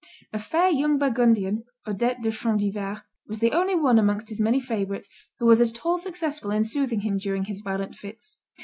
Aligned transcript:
A 0.33 0.39
fair 0.39 0.67
young 0.71 0.97
Burgundian, 0.97 1.63
Odette 1.87 2.23
de 2.23 2.31
Champdivers, 2.31 3.03
was 3.27 3.37
the 3.37 3.51
only 3.51 3.75
one 3.75 3.99
amongst 3.99 4.29
his 4.29 4.41
many 4.41 4.59
favorites 4.59 5.07
who 5.37 5.45
was 5.45 5.61
at 5.61 5.85
all 5.85 5.99
successful 5.99 6.49
in 6.49 6.63
soothing 6.63 7.01
him 7.01 7.19
during 7.19 7.43
his 7.43 7.61
violent 7.61 7.93
fits. 7.95 8.39